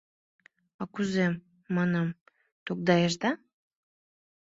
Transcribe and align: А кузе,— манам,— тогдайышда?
А 0.81 0.83
кузе,— 0.93 1.27
манам,— 1.75 2.09
тогдайышда? 2.65 3.31